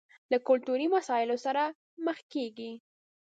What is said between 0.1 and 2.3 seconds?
له کلتوري مسايلو سره مخ